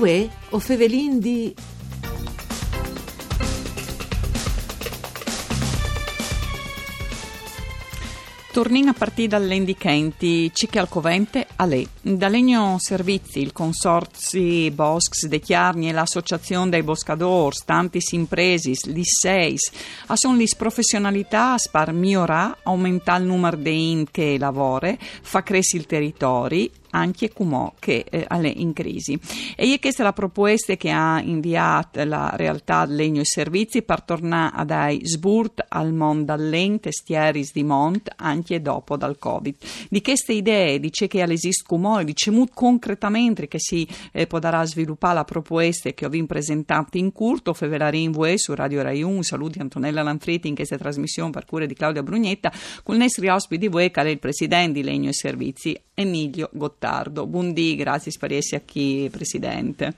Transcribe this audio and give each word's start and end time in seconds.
Uè, 0.00 0.26
o 0.48 0.58
fevelin 0.58 1.20
di... 1.20 1.54
Tornin 8.50 8.88
a 8.88 8.94
partire 8.94 9.28
dall'Endichenti, 9.28 10.50
Cicche 10.54 10.78
al 10.78 10.88
Covente, 10.88 11.46
a 11.54 11.66
lei. 11.66 11.86
Da 12.00 12.28
Legno 12.28 12.78
Servizi, 12.80 13.40
il 13.40 13.52
Consorzi 13.52 14.70
Boscs 14.70 15.26
de 15.26 15.38
Chiarni 15.38 15.90
e 15.90 15.92
l'Associazione 15.92 16.70
dei 16.70 16.82
Boscadors, 16.82 17.62
tantis 17.66 18.10
impresis, 18.12 18.86
lisseis, 18.86 19.70
a 20.06 20.16
son 20.16 20.36
lis 20.38 20.54
professionalità 20.56 21.58
spar 21.58 21.92
migliorà, 21.92 22.56
aumenta 22.62 23.16
il 23.16 23.24
numero 23.24 23.56
di 23.56 23.90
in 23.90 24.06
che 24.10 24.36
lavora, 24.38 24.96
fa 24.98 25.42
crescere 25.42 25.82
il 25.82 25.86
territorio, 25.86 26.70
anche 26.90 27.32
Cumò 27.32 27.74
che 27.78 28.04
eh, 28.08 28.26
è 28.26 28.52
in 28.56 28.72
crisi. 28.72 29.18
E 29.56 29.78
questa 29.80 30.02
è 30.02 30.04
la 30.04 30.12
proposta 30.12 30.74
che 30.76 30.90
ha 30.90 31.20
inviato 31.20 32.04
la 32.04 32.32
realtà 32.34 32.84
Legno 32.84 33.20
e 33.20 33.24
Servizi 33.24 33.82
per 33.82 34.02
tornare 34.02 34.52
a 34.54 34.64
dai 34.64 35.00
sburt 35.04 35.64
al 35.68 35.92
mondo 35.92 36.32
all'ente 36.32 36.92
stieris 36.92 37.52
di 37.52 37.62
Mont 37.62 38.12
anche 38.16 38.60
dopo 38.60 38.96
dal 38.96 39.18
Covid. 39.18 39.56
Di 39.88 40.02
queste 40.02 40.32
idee, 40.32 40.78
dice 40.80 41.06
che 41.06 41.22
all'esist 41.22 41.66
Cumò 41.66 42.00
e 42.00 42.04
dice 42.04 42.30
molto 42.30 42.52
concretamente 42.54 43.48
che 43.48 43.58
si 43.58 43.86
eh, 44.12 44.26
potrà 44.26 44.64
sviluppare 44.64 45.14
la 45.14 45.24
proposta 45.24 45.90
che 45.90 46.04
ho 46.04 46.08
vi 46.08 46.24
presentato 46.26 46.98
in 46.98 47.12
curto, 47.12 47.54
fevelari 47.54 48.02
in 48.02 48.10
voi 48.10 48.38
su 48.38 48.54
Radio 48.54 48.82
Rai 48.82 49.02
1, 49.02 49.22
saluti 49.22 49.60
Antonella 49.60 50.02
Lanfriti 50.02 50.48
in 50.48 50.54
questa 50.54 50.76
trasmissione 50.76 51.30
per 51.30 51.44
cura 51.44 51.66
di 51.66 51.74
Claudia 51.74 52.02
Brugnetta, 52.02 52.52
con 52.82 52.96
il 52.96 53.00
nostro 53.00 53.32
ospite 53.32 53.60
di 53.60 53.68
voi 53.68 53.90
che 53.90 54.00
è 54.00 54.08
il 54.08 54.18
presidente 54.18 54.80
di 54.80 54.82
Legno 54.82 55.08
e 55.08 55.14
Servizi, 55.14 55.78
Emilio 55.94 56.50
Gottardo. 56.80 57.26
Buondì, 57.26 57.76
grazie 57.76 58.10
spariesi 58.10 58.54
a 58.54 58.60
chi 58.60 59.08
Presidente. 59.12 59.92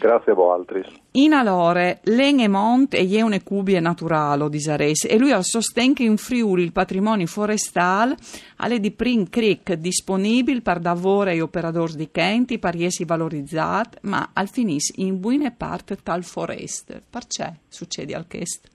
Grazie 0.00 0.32
a 0.32 0.34
voi 0.34 0.58
altri. 0.58 0.84
In 1.12 1.32
alore, 1.32 2.00
l'en 2.04 2.40
e 2.40 2.48
mont 2.48 2.92
e 2.94 3.06
jeune 3.06 3.44
cubie 3.44 3.78
naturalo 3.78 4.48
di 4.48 4.60
Sares 4.60 5.04
e 5.04 5.16
lui 5.18 5.32
sostiene 5.42 5.94
che 5.94 6.02
in 6.02 6.16
Friuli 6.16 6.64
il 6.64 6.72
patrimonio 6.72 7.26
forestale 7.26 8.16
è 8.56 8.78
di 8.80 8.90
prim 8.90 9.28
cric 9.28 9.74
disponibile 9.74 10.60
per 10.60 10.82
lavoro 10.82 11.30
e 11.30 11.40
operatori 11.40 11.94
di 11.94 12.10
Kenti, 12.10 12.58
per 12.58 12.74
essere 12.76 13.06
valorizzati, 13.06 13.98
ma 14.02 14.30
al 14.32 14.48
finis 14.48 14.92
in 14.96 15.20
buone 15.20 15.54
parte 15.56 15.96
tal 16.02 16.24
foreste. 16.24 17.00
Perché 17.08 17.60
succede 17.68 18.14
al 18.14 18.26
chest? 18.26 18.68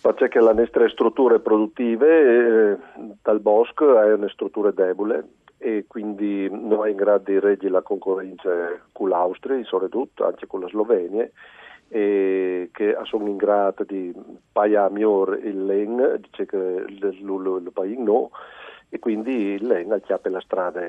Perché 0.00 0.40
le 0.40 0.52
nostre 0.52 0.88
strutture 0.88 1.40
produttive 1.40 2.72
eh, 2.72 2.76
dal 3.22 3.40
bosco 3.40 3.98
hanno 3.98 4.28
strutture 4.28 4.72
deboli 4.74 5.40
e 5.62 5.84
quindi 5.86 6.48
non 6.50 6.84
è 6.84 6.90
in 6.90 6.96
grado 6.96 7.30
di 7.30 7.38
reggere 7.38 7.70
la 7.70 7.82
concorrenza 7.82 8.50
con 8.90 9.08
l'Austria, 9.08 9.62
soprattutto 9.64 10.26
anche 10.26 10.48
con 10.48 10.60
la 10.60 10.66
Slovenia, 10.66 11.28
e 11.88 12.70
che 12.72 12.96
sono 13.04 13.28
in 13.28 13.36
grado 13.36 13.84
di 13.84 14.12
pagare 14.50 14.92
meglio 14.92 15.32
il 15.34 15.64
LEN, 15.64 16.18
dice 16.20 16.46
che 16.46 16.56
il, 16.56 16.98
il, 16.98 17.62
il 17.64 17.70
paese 17.72 18.00
no, 18.00 18.30
e 18.94 18.98
quindi 18.98 19.58
lei 19.58 19.86
chiappa 20.02 20.28
la 20.28 20.40
strada 20.42 20.82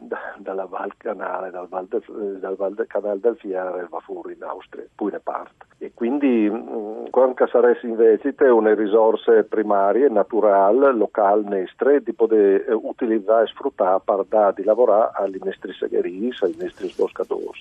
da, 0.00 0.34
dalla 0.36 0.66
Val 0.66 0.96
Canale, 0.96 1.52
dal 1.52 1.68
Val, 1.68 1.86
de, 1.86 2.02
dal 2.40 2.56
Val 2.56 2.74
de 2.74 2.88
Canale 2.88 3.20
del 3.20 3.36
Fiere 3.36 3.86
va 3.88 4.00
fuori 4.00 4.32
in 4.32 4.42
Austria, 4.42 4.84
poi 4.92 5.12
ne 5.12 5.20
parte. 5.20 5.64
E 5.78 5.92
quindi 5.94 6.50
mh, 6.50 7.10
quando 7.10 7.46
saresti 7.46 7.86
invece 7.86 8.34
una 8.46 8.74
risorse 8.74 9.44
primarie, 9.44 10.08
naturali, 10.08 10.98
locali, 10.98 11.44
nestre, 11.46 12.02
di 12.02 12.12
poter 12.14 12.68
eh, 12.68 12.72
utilizzare 12.72 13.44
e 13.44 13.46
sfruttare 13.46 14.00
per 14.04 14.24
dare 14.28 14.54
di 14.56 14.64
lavorare 14.64 15.12
agli 15.14 15.38
nostri 15.40 15.72
segherini, 15.72 16.32
ai 16.40 16.56
nostri 16.58 16.92
boscatori. 16.96 17.60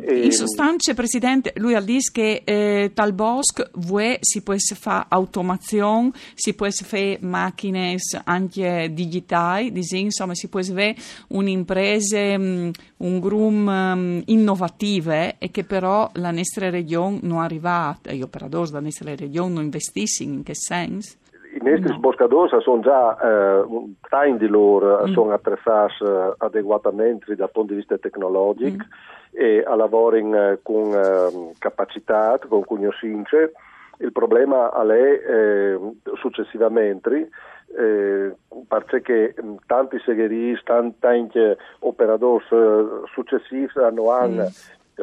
In 0.00 0.30
sostanza, 0.30 0.94
Presidente, 0.94 1.52
lui 1.56 1.74
ha 1.74 1.80
detto 1.80 2.10
che 2.12 2.42
eh, 2.44 2.92
tal 2.94 3.12
bosco 3.12 3.68
vuoi, 3.74 4.16
si 4.20 4.42
può 4.42 4.54
fare 4.56 5.06
automazione, 5.08 6.12
si 6.34 6.54
può 6.54 6.70
fare 6.70 7.18
macchine 7.20 7.96
anche 8.22 8.90
digitali, 8.92 9.72
insomma 9.90 10.36
si 10.36 10.46
può 10.46 10.62
fare 10.62 10.94
un'impresa, 11.28 12.38
mm, 12.38 12.70
un 12.98 13.18
grum 13.18 13.66
um, 13.66 14.22
innovative 14.26 15.34
e 15.38 15.50
che 15.50 15.64
però 15.64 16.08
la 16.14 16.30
nostra 16.30 16.70
regione 16.70 17.18
non 17.22 17.42
è 17.42 17.44
arrivata, 17.44 18.12
gli 18.12 18.22
operatori 18.22 18.68
della 18.68 18.80
nostra 18.80 19.16
regione 19.16 19.54
non 19.54 19.64
investissero 19.64 20.30
in 20.30 20.44
che 20.44 20.54
senso? 20.54 21.16
I 21.54 21.58
nostri 21.62 21.92
no. 21.92 21.98
boscadors 21.98 22.58
sono 22.58 22.80
già, 22.80 23.16
eh, 23.18 23.64
tre 24.00 24.36
di 24.36 24.46
loro 24.46 25.06
mm. 25.06 25.12
sono 25.12 25.32
attrezzati 25.32 26.04
eh, 26.04 26.34
adeguatamente 26.38 27.34
dal 27.34 27.50
punto 27.50 27.72
di 27.72 27.78
vista 27.78 27.98
tecnologico. 27.98 28.84
Mm 28.84 29.16
e 29.30 29.62
a 29.66 29.74
lavorare 29.74 30.60
con 30.62 30.92
eh, 30.92 31.52
capacità, 31.58 32.38
con 32.48 32.64
conoscenze. 32.64 33.52
Il 33.98 34.12
problema 34.12 34.70
è 34.72 34.92
eh, 34.92 35.78
successivamente 36.14 37.30
eh, 37.76 38.34
perché 38.66 39.34
mm, 39.40 39.56
tanti 39.66 39.98
segheris, 40.04 40.62
tanti 40.62 41.38
operatori 41.80 42.44
eh, 42.50 42.86
successivi 43.12 43.68
hanno 43.74 44.04
mm. 44.04 44.40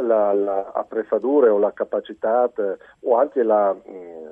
la, 0.06 0.34
la 0.34 0.72
attrezzatura 0.74 1.54
o 1.54 1.60
la 1.60 1.74
capacità 1.74 2.50
o 3.02 3.18
anche 3.18 3.44
la 3.44 3.74
mh, 3.74 3.90
mm, 3.90 4.25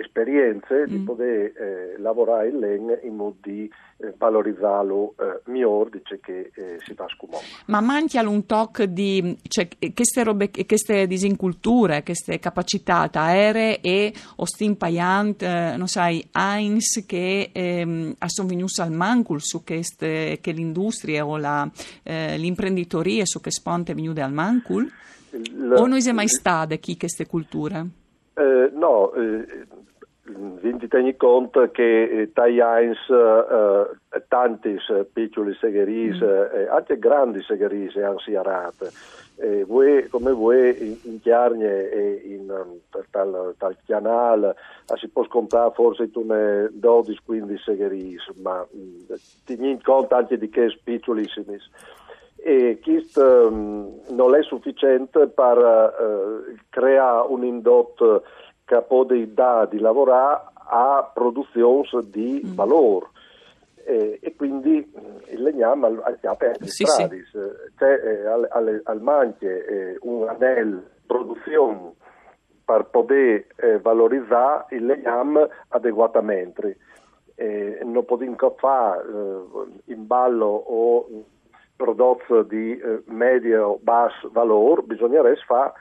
esperienze 0.00 0.82
mm. 0.82 0.84
di 0.86 0.98
poter 0.98 1.52
eh, 1.56 1.94
lavorare 1.98 2.48
in 2.48 2.58
legno 2.58 2.98
in 3.02 3.14
modo 3.14 3.36
di 3.42 3.70
eh, 3.98 4.14
valorizzarlo 4.16 5.14
eh, 5.18 5.40
migliore 5.50 5.90
dice 5.90 6.20
che 6.20 6.50
eh, 6.54 6.78
si 6.80 6.94
fa 6.94 7.06
scumò. 7.08 7.38
Ma 7.66 7.80
manca 7.80 8.26
un 8.26 8.46
tocco 8.46 8.86
di 8.86 9.36
cioè, 9.46 9.68
queste 9.94 10.24
robe, 10.24 10.50
queste 10.66 11.06
disinculture, 11.06 12.02
queste 12.02 12.38
capacità 12.38 13.08
aeree 13.12 13.80
e 13.80 14.12
Ostin 14.36 14.76
Payant, 14.76 15.42
eh, 15.42 15.74
non 15.76 15.86
sai, 15.86 16.26
Heinz 16.32 17.04
che 17.06 17.50
ehm, 17.52 18.14
sono 18.26 18.48
venuti 18.48 18.80
al 18.80 18.92
mancul 18.92 19.40
su 19.40 19.62
queste, 19.64 20.38
che 20.40 20.52
l'industria 20.52 21.26
o 21.26 21.36
la, 21.36 21.70
eh, 22.02 22.38
l'imprenditoria 22.38 23.24
su 23.24 23.40
che 23.40 23.50
sponte 23.50 23.94
venuti 23.94 24.20
al 24.20 24.32
mancul? 24.32 24.90
L- 25.30 25.74
o 25.76 25.86
noi 25.86 26.00
siamo 26.00 26.18
mai 26.18 26.28
state 26.28 26.78
chi 26.78 26.96
queste 26.96 27.26
culture? 27.26 27.86
Eh, 28.34 28.70
no, 28.74 29.12
eh, 29.12 29.66
vi 30.60 30.88
tieni 30.88 31.16
conto 31.16 31.70
che 31.70 32.02
eh, 32.04 32.32
Tajans, 32.32 33.08
eh, 33.08 34.16
eh, 34.16 34.22
tanti 34.28 34.76
piccoli 35.12 35.54
segheris, 35.54 36.20
mm. 36.20 36.22
eh, 36.22 36.68
anche 36.68 36.98
grandi 36.98 37.42
segheris 37.42 37.96
hanno 37.96 38.18
siarate. 38.18 38.90
Eh, 39.36 39.64
voi, 39.64 40.06
come 40.08 40.32
voi 40.32 40.86
in, 40.86 40.96
in 41.04 41.20
Chiarnie 41.20 41.90
e 41.90 42.22
in, 42.26 42.50
um, 42.50 42.78
tal, 43.10 43.54
tal 43.56 43.76
canale 43.86 44.54
si 44.96 45.08
può 45.08 45.26
comprare 45.26 45.72
forse 45.72 46.10
12-15 46.10 47.58
segheris, 47.62 48.30
ma 48.42 48.66
mm, 48.76 49.14
tieni 49.44 49.80
conto 49.80 50.14
anche 50.14 50.36
di 50.36 50.50
che 50.50 50.78
piccolissimi 50.82 51.58
e 52.42 52.78
questo 52.82 53.48
um, 53.48 54.00
non 54.10 54.34
è 54.34 54.42
sufficiente 54.42 55.26
per 55.28 55.58
uh, 55.58 56.54
creare 56.70 57.26
un 57.28 57.44
indotto 57.44 58.24
può 58.86 59.04
dare 59.04 59.68
di 59.68 59.78
lavorare 59.78 60.42
a 60.70 61.10
produzioni 61.12 61.88
di 62.04 62.42
mm. 62.44 62.54
valore. 62.54 63.06
E, 63.84 64.18
e, 64.22 64.36
quindi 64.36 64.92
il 65.28 65.42
legname 65.42 65.86
al 65.86 66.18
chiappe 66.20 66.56
sì, 66.60 66.84
stradis. 66.84 67.30
Sì. 67.30 67.38
C'è 67.76 67.92
eh, 67.92 68.26
al, 68.26 68.46
al, 68.50 68.80
al 68.84 69.00
manche 69.00 69.66
eh, 69.66 69.98
un 70.02 70.28
anel 70.28 70.86
produzione 71.06 71.94
per 72.64 72.84
poter 72.84 73.46
eh, 73.56 73.78
valorizzare 73.80 74.76
il 74.76 74.86
legname 74.86 75.48
adeguatamente. 75.68 76.76
Eh, 77.34 77.80
non 77.84 78.04
possiamo 78.04 78.54
fare 78.58 79.02
eh, 79.02 79.92
in 79.92 80.06
ballo 80.06 80.46
o 80.46 81.08
prodotti 81.74 82.46
di 82.46 82.78
eh, 82.78 83.02
medio 83.06 83.78
basso 83.82 84.28
valore, 84.30 84.82
bisognerebbe 84.82 85.40
fare 85.46 85.72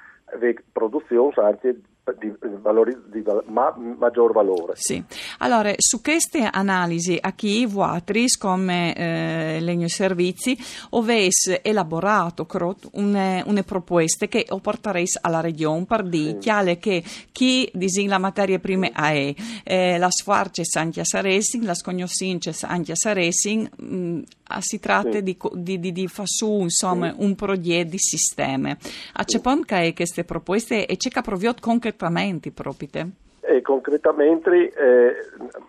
produzioni 0.71 1.33
anche 1.35 1.81
di, 2.17 2.33
valori, 2.61 2.95
di 3.07 3.23
ma, 3.47 3.75
maggior 3.97 4.31
valore. 4.33 4.73
Sì. 4.75 5.03
Allora, 5.39 5.73
su 5.77 6.01
queste 6.01 6.47
analisi 6.51 7.17
a 7.19 7.31
chi 7.33 7.65
Vuatris 7.65 8.37
come 8.37 8.95
eh, 8.95 9.59
Legno 9.59 9.87
Servizi 9.87 10.57
avesse 10.91 11.61
elaborato 11.61 12.47
une 12.93 13.63
proposte 13.65 14.27
che 14.27 14.45
porterete 14.61 15.19
alla 15.21 15.39
regione 15.39 15.85
per 15.85 16.03
dire 16.03 16.39
sì. 16.39 16.77
che 16.79 17.03
chi 17.31 17.69
disegna 17.73 18.09
la 18.09 18.17
materia 18.17 18.59
prima 18.59 18.91
è 18.91 19.33
eh, 19.63 19.97
la 19.97 20.09
sfarces 20.09 20.75
anche 20.75 21.01
a 21.01 21.05
Saresing, 21.05 21.63
la 21.63 21.73
scognosinces 21.73 22.63
anche 22.63 22.93
a 22.93 22.95
Saresing, 22.95 23.69
mh, 23.75 24.21
si 24.59 24.79
tratta 24.79 25.19
di, 25.19 25.37
di, 25.53 25.79
di, 25.79 25.91
di 25.91 26.07
fare 26.07 26.27
su 26.27 26.61
insomma, 26.61 27.13
un 27.17 27.35
progetto 27.35 27.89
di 27.89 27.97
sistema. 27.97 28.75
A 29.13 29.23
c'è 29.23 29.39
che 29.65 29.93
queste 29.93 30.23
proposte 30.23 30.85
e 30.85 30.97
c'è 30.97 31.09
che 31.09 31.21
proviot 31.21 31.59
concretamente 31.59 32.51
proprio? 32.51 33.09
E 33.41 33.61
concretamente, 33.61 34.71
eh, 34.73 35.15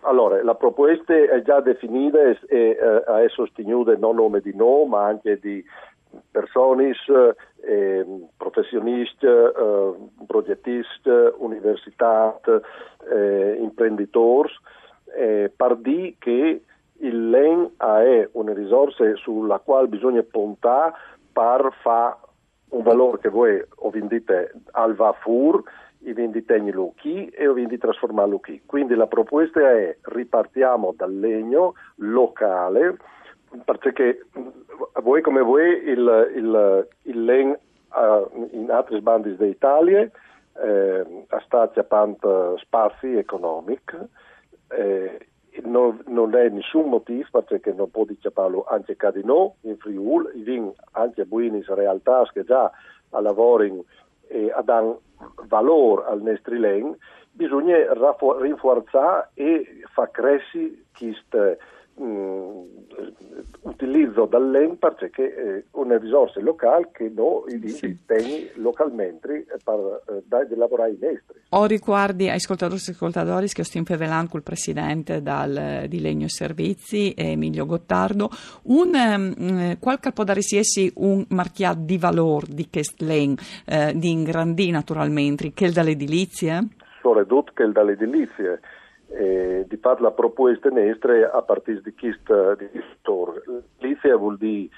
allora, 0.01 0.43
la 0.43 0.55
proposta 0.55 1.13
è 1.13 1.41
già 1.41 1.61
definita 1.61 2.19
e 2.21 2.37
eh, 2.47 2.77
è 2.77 3.29
sostenuta 3.29 3.95
non 3.97 4.15
nome 4.15 4.39
di 4.39 4.53
no, 4.55 4.85
ma 4.85 5.05
anche 5.05 5.39
di 5.41 5.63
persone, 6.29 6.93
eh, 7.61 8.05
professionisti, 8.37 9.25
eh, 9.25 9.93
progettisti, 10.27 11.09
università, 11.37 12.39
eh, 13.11 13.57
imprenditori, 13.59 14.49
eh, 15.17 15.51
per 15.55 15.75
dire 15.77 16.15
che 16.19 16.61
il 17.01 17.29
LEN 17.29 17.71
è 17.77 18.29
una 18.33 18.53
risorsa 18.53 19.03
sulla 19.15 19.59
quale 19.59 19.87
bisogna 19.87 20.23
puntare 20.23 20.93
per 21.31 21.73
fare 21.81 22.17
un 22.69 22.83
valore 22.83 23.19
che 23.19 23.29
voi 23.29 23.61
o 23.77 23.89
vendite 23.89 24.53
al 24.71 24.95
Vafur, 24.95 25.61
i 26.03 26.13
venditegni 26.13 26.71
lucchi 26.71 27.27
e 27.27 27.47
o 27.47 27.53
vendi 27.53 27.77
trasformarlo 27.77 28.39
qui. 28.39 28.61
Quindi 28.65 28.95
la 28.95 29.07
proposta 29.07 29.59
è 29.59 29.97
ripartiamo 30.01 30.93
dal 30.95 31.17
legno 31.17 31.73
locale, 31.97 32.97
perché 33.65 34.25
voi 35.01 35.21
come 35.21 35.41
voi 35.41 35.83
il, 35.83 36.31
il, 36.35 36.87
il 37.03 37.23
legno 37.23 37.59
uh, 37.93 38.47
in 38.51 38.71
altri 38.71 38.97
sbandi 38.99 39.35
d'Italia 39.35 40.09
eh, 40.53 41.25
a 41.27 41.41
stati 41.45 41.79
a 41.79 41.83
tanti 41.83 42.27
spazi 42.57 43.15
economici 43.17 43.97
eh, 44.69 45.27
non, 45.63 46.01
non, 46.07 46.35
è 46.35 46.49
nessun 46.49 46.89
motivo 46.89 47.41
perché 47.41 47.73
non 47.73 47.91
può 47.91 48.05
diciamo 48.05 48.63
anche 48.63 48.95
Cadino 48.95 49.55
in 49.61 49.77
Friuli, 49.77 50.73
anche 50.91 51.21
a 51.21 51.25
Buinis 51.25 51.67
realtà 51.67 52.23
che 52.31 52.43
già 52.43 52.71
lavorano 53.09 53.83
e 54.27 54.53
dare 54.63 54.97
valore 55.47 56.05
al 56.05 56.21
nostro 56.21 56.55
len, 56.55 56.95
bisogna 57.31 57.75
rinforzare 58.39 59.29
e 59.33 59.81
far 59.93 60.11
crescere 60.11 60.83
questo 60.97 61.57
utilizzo 63.61 64.25
dall'EN 64.25 64.77
perché 64.77 65.33
è 65.33 65.63
una 65.71 65.97
risorsa 65.97 66.39
locale 66.39 66.89
che 66.91 67.11
noi 67.13 67.67
sì. 67.69 67.97
localmente 68.55 69.45
per 69.63 70.01
eh, 70.07 70.23
dare 70.25 70.47
di 70.47 70.55
lavorare 70.55 70.91
in 70.91 71.03
esteri. 71.03 71.39
Ho 71.49 71.65
riguardi 71.65 72.29
ascoltatori 72.29 72.79
e 72.79 72.91
ascoltatori 72.91 73.47
che 73.47 73.63
stiamo 73.63 73.85
velan 73.97 74.27
col 74.27 74.41
presidente 74.43 75.21
dal, 75.21 75.85
di 75.87 75.99
Legno 75.99 76.27
Servizi, 76.27 77.13
Emilio 77.15 77.65
Gottardo, 77.65 78.29
un, 78.63 78.93
um, 78.93 79.79
qualche 79.79 80.11
può 80.11 80.23
dare 80.23 80.39
essi 80.39 80.91
un 80.95 81.25
marchiato 81.29 81.79
di 81.81 81.97
valore 81.97 82.47
di 82.49 82.67
questo 82.69 83.05
len, 83.05 83.35
eh, 83.65 83.93
di 83.95 84.11
ingrandì 84.11 84.71
naturalmente, 84.71 85.51
che 85.53 85.67
è 85.67 85.69
dall'edilizia? 85.69 86.65
Soprattutto 87.01 87.51
che 87.53 87.63
è 87.63 87.67
dall'edilizia 87.67 88.59
eh, 89.13 89.65
di 89.67 89.77
fare 89.77 90.01
la 90.01 90.11
proposta 90.11 90.69
nostra 90.69 91.31
a 91.31 91.41
partire 91.41 91.81
di 91.81 91.93
questo 91.93 92.57
settore. 92.57 93.43
L'edilizia 93.77 94.15
vuol 94.15 94.37
dire 94.37 94.69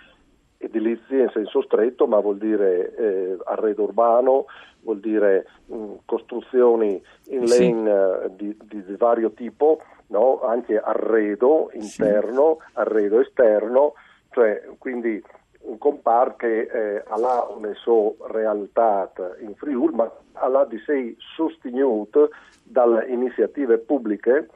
edilizia 0.63 1.23
in 1.23 1.29
senso 1.33 1.61
stretto, 1.61 2.07
ma 2.07 2.19
vuol 2.19 2.37
dire 2.37 2.95
eh, 2.95 3.37
arredo 3.45 3.83
urbano, 3.83 4.45
vuol 4.81 4.99
dire 4.99 5.45
mh, 5.65 5.93
costruzioni 6.05 7.01
in 7.27 7.47
sì. 7.47 7.69
lane 7.71 7.91
uh, 7.91 8.35
di, 8.35 8.57
di, 8.63 8.83
di, 8.83 8.95
vario 8.95 9.31
tipo, 9.31 9.81
no? 10.07 10.41
anche 10.41 10.79
arredo 10.79 11.69
interno, 11.73 12.57
sì. 12.59 12.71
arredo 12.73 13.19
esterno, 13.19 13.93
cioè 14.31 14.69
quindi 14.77 15.21
un 15.63 15.77
compar 15.77 16.35
che 16.35 16.61
eh, 16.61 17.03
ha 17.07 17.47
una 17.49 17.73
sua 17.75 18.13
realtà 18.27 19.11
in 19.39 19.55
Friuli, 19.55 19.95
ma 19.95 20.11
ha 20.33 20.65
di 20.65 20.79
sé 20.85 21.15
sostenuto 21.35 22.29
dalle 22.63 23.05
iniziative 23.07 23.77
pubbliche 23.77 24.49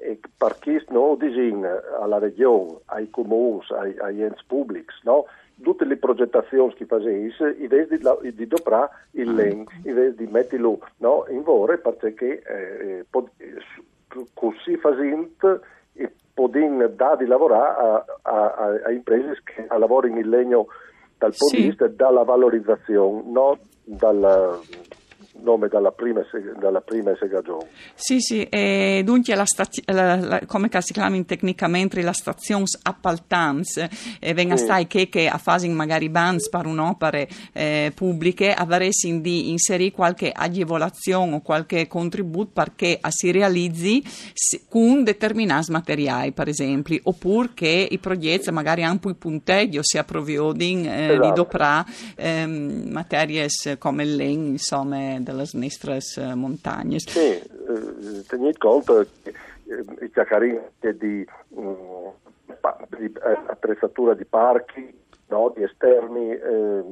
e 0.00 0.18
per 0.36 0.56
chi 0.58 0.82
no, 0.88 1.14
disegna 1.18 1.80
alla 2.00 2.18
regione, 2.18 2.78
ai 2.86 3.10
comuni, 3.10 3.60
ai, 3.78 3.94
ai 3.98 4.22
enti 4.22 4.42
pubblici, 4.46 4.98
no? 5.02 5.26
tutte 5.62 5.84
le 5.84 5.96
progettazioni 5.96 6.72
che 6.74 6.86
facesse, 6.86 7.56
invece 7.58 7.98
di, 7.98 8.34
di 8.34 8.46
doprare 8.46 8.90
il 9.12 9.28
ah, 9.28 9.32
len, 9.32 9.66
invece 9.84 10.14
di 10.14 10.26
metterlo 10.26 10.80
no, 10.98 11.26
in 11.28 11.42
vore, 11.42 11.78
perché 11.78 12.42
eh, 12.42 12.98
eh 12.98 13.06
così 14.34 14.76
facendo 14.76 15.60
podin 16.32 16.92
dare 16.96 17.18
di 17.18 17.26
lavorare 17.26 17.76
a, 17.80 18.04
a, 18.22 18.80
a, 18.84 18.90
imprese 18.90 19.40
che 19.44 19.66
lavorano 19.76 20.18
in 20.18 20.28
legno 20.28 20.66
dal 21.18 21.34
punto 21.36 21.54
sì. 21.54 21.56
di 21.56 21.68
vista 21.68 21.86
della 21.86 22.22
valorizzazione, 22.22 23.22
non 23.26 23.58
dalla 23.84 24.58
nome 25.42 25.68
dalla 25.68 25.92
prima, 25.92 26.22
dalla 26.58 26.80
prima 26.80 27.14
segagione. 27.18 27.68
Sì, 27.94 28.20
sì, 28.20 28.42
e 28.44 29.02
dunque 29.04 29.34
la 29.34 29.44
stazio, 29.44 29.82
la, 29.86 30.16
la, 30.16 30.40
come 30.46 30.68
si 30.80 30.92
chiama 30.92 31.22
tecnicamente 31.24 32.00
la 32.02 32.12
stazione 32.12 32.64
appaltanza, 32.82 33.88
eh, 34.18 34.34
venga 34.34 34.56
sì. 34.56 34.64
stai 34.64 34.86
che, 34.86 35.08
che 35.08 35.28
a 35.28 35.38
fase 35.38 35.68
magari 35.68 36.08
bands 36.08 36.48
per 36.48 36.66
un'opera 36.66 37.26
eh, 37.52 37.92
pubbliche 37.94 38.52
avresti 38.52 39.20
di 39.20 39.50
inserire 39.50 39.90
qualche 39.90 40.32
agevolazione 40.32 41.36
o 41.36 41.40
qualche 41.40 41.86
contributo 41.86 42.50
perché 42.52 42.98
si 43.08 43.30
realizzi 43.30 44.02
con 44.68 45.04
determinati 45.04 45.70
materiali, 45.70 46.32
per 46.32 46.48
esempio, 46.48 46.98
oppure 47.04 47.50
che 47.54 47.88
i 47.90 47.98
progetti 47.98 48.50
magari 48.50 48.82
anche 48.82 49.08
il 49.08 49.16
punteggio 49.16 49.80
si 49.82 49.98
approvviono 49.98 50.54
eh, 50.58 50.86
esatto. 50.86 51.20
di 51.20 51.32
doprà 51.32 51.84
ehm, 52.16 52.88
materie 52.90 53.48
come 53.78 54.04
il 54.04 54.16
legno, 54.16 54.48
insomma, 54.48 55.18
delle 55.30 55.48
nostre 55.52 55.98
eh, 56.16 56.34
montagne. 56.34 56.98
Sì, 56.98 57.18
eh, 57.18 58.24
tenete 58.26 58.58
conto 58.58 59.06
che 59.22 59.32
eh, 59.64 60.04
i 60.04 60.10
cacarini 60.10 60.60
di, 60.80 61.26
mm, 61.58 62.08
di 62.98 63.12
attrezzatura 63.46 64.14
di 64.14 64.24
parchi, 64.24 64.92
no, 65.28 65.52
di 65.54 65.62
esterni, 65.62 66.30
eh, 66.30 66.84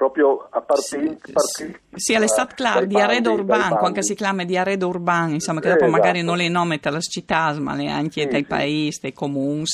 proprio 0.00 0.48
a 0.50 0.62
partire... 0.62 1.18
Sì, 1.34 1.76
sì, 1.94 2.14
all'estate 2.14 2.54
claro, 2.54 2.86
di 2.86 2.98
arredo 2.98 3.32
urbano, 3.32 3.80
anche 3.80 4.02
si 4.02 4.14
chiama 4.14 4.44
di 4.44 4.56
arredo 4.56 4.88
urbano, 4.88 5.34
insomma, 5.34 5.60
che 5.60 5.68
dopo 5.68 5.84
esatto. 5.84 5.98
magari 5.98 6.22
non 6.22 6.38
le 6.38 6.48
nome 6.48 6.78
dalle 6.80 7.02
città, 7.02 7.52
ma 7.60 7.72
anche 7.72 8.22
sì, 8.22 8.26
dai 8.26 8.40
sì. 8.40 8.46
paesi, 8.46 8.98
dai 9.02 9.12
comuni, 9.12 9.64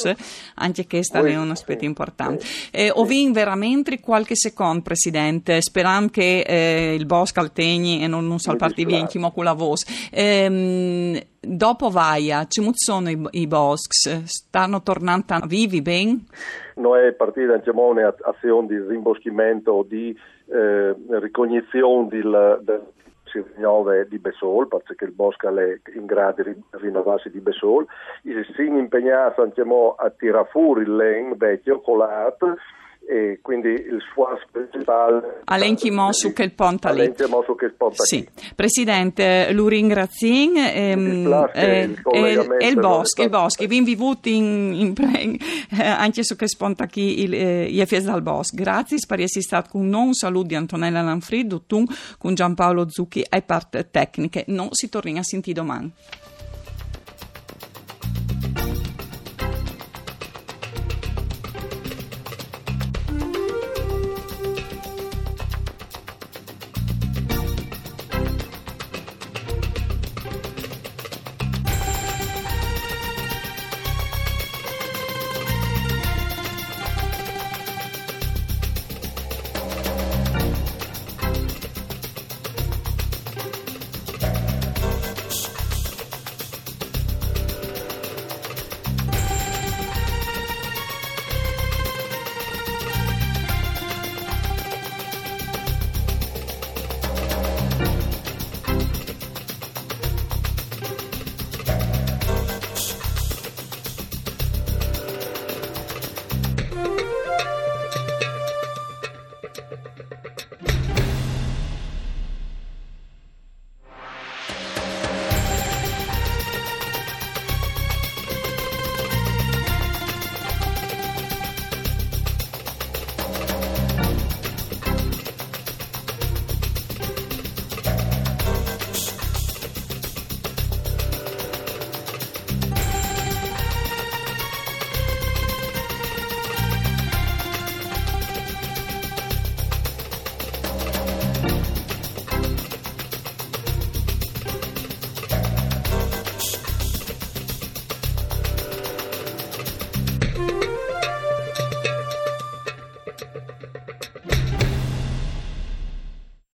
anche 0.56 0.86
questa 0.88 1.20
è 1.20 1.36
un 1.36 1.52
aspetto 1.52 1.84
importante. 1.84 2.44
Eh, 2.72 2.90
Ovin 2.92 3.30
veramente 3.30 4.00
qualche 4.00 4.34
secondo, 4.34 4.82
Presidente, 4.82 5.62
sperando 5.62 6.10
che 6.10 6.40
eh, 6.40 6.94
il 6.94 7.06
Bosco 7.06 7.38
Altegni 7.38 8.02
e 8.02 8.08
non, 8.08 8.26
non 8.26 8.40
salparti 8.40 8.84
via 8.84 9.06
con 9.06 9.44
la 9.44 9.52
voce. 9.52 9.86
Ehm, 10.10 11.20
dopo 11.46 11.88
Vaia, 11.90 12.44
ci 12.46 12.62
sono 12.74 13.08
i, 13.08 13.20
i 13.30 13.46
boschi? 13.46 14.24
Stanno 14.26 14.82
tornando 14.82 15.38
vivi 15.46 15.80
ben? 15.80 16.26
Noi 16.76 17.14
partita 17.14 17.56
diciamo, 17.56 17.86
un'azione 17.86 18.66
di 18.66 18.78
rimboschimento, 18.78 19.84
di 19.88 20.16
eh, 20.48 20.94
ricognizione 21.20 22.08
del, 22.08 22.60
del 22.62 22.82
di 24.08 24.18
Besol, 24.18 24.68
perché 24.68 25.04
il 25.04 25.12
bosco 25.12 25.48
è 25.48 25.78
in 25.94 26.06
grado 26.06 26.42
di 26.42 26.54
rinnovarsi 26.70 27.28
di 27.28 27.40
Besol, 27.40 27.86
si 28.22 28.32
sono 28.54 28.78
impegnati 28.78 29.42
diciamo, 29.44 29.94
a 29.98 30.08
tirare 30.10 30.48
fuori 30.50 30.82
il 30.82 30.94
len 30.94 31.36
vecchio 31.36 31.80
colato 31.80 32.56
e 33.08 33.38
quindi 33.40 33.68
il 33.68 34.00
suo 34.12 34.26
principale 34.50 35.42
Alenchi 35.44 35.90
Mosu 35.90 36.32
che 36.32 36.42
il 36.42 36.52
ponta 36.52 36.90
lì 36.90 37.12
Mosu 37.28 37.54
che 37.54 37.66
il 37.66 37.74
ponta 37.74 38.02
sì. 38.02 38.26
Presidente 38.54 39.52
lo 39.52 39.68
ringrazio 39.68 40.04
ehm, 40.26 41.50
eh, 41.54 41.94
e 42.58 42.66
il 42.66 42.78
Boschi 42.78 43.22
il 43.22 43.28
Boschi. 43.28 43.66
vi 43.66 43.76
invivuti 43.76 44.34
in, 44.34 44.72
in 44.74 44.92
pre, 44.92 45.20
eh, 45.78 45.86
anche 45.86 46.24
su 46.24 46.34
che 46.36 46.48
sponta 46.48 46.88
qui 46.88 47.22
il 47.22 47.34
eh, 47.34 48.00
dal 48.02 48.22
Bosco 48.22 48.56
grazie 48.56 48.98
essere 49.20 49.42
stato 49.42 49.70
con 49.70 49.92
un 49.92 50.12
saluto 50.12 50.48
di 50.48 50.54
Antonella 50.54 51.02
Lanfrido 51.02 51.62
con 52.18 52.34
Giampaolo 52.34 52.88
Zucchi 52.88 53.22
e 53.28 53.42
parte 53.42 53.88
tecniche. 53.90 54.44
Non 54.48 54.68
si 54.72 54.88
torna 54.88 55.20
a 55.20 55.22
sentire 55.22 55.54
domani 55.54 55.92